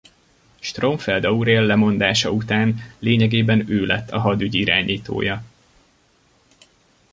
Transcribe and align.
Stromfeld 0.59 1.23
Aurél 1.25 1.61
lemondása 1.61 2.31
után 2.31 2.75
lényegében 2.99 3.69
ő 3.69 3.85
lett 3.85 4.11
a 4.11 4.19
hadügy 4.19 4.53
irányítója. 4.53 5.43